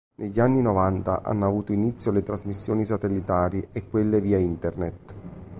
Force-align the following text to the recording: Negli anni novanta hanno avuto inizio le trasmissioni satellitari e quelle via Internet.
Negli 0.15 0.39
anni 0.39 0.63
novanta 0.63 1.21
hanno 1.21 1.45
avuto 1.45 1.73
inizio 1.73 2.09
le 2.09 2.23
trasmissioni 2.23 2.85
satellitari 2.85 3.67
e 3.71 3.87
quelle 3.87 4.19
via 4.19 4.39
Internet. 4.39 5.13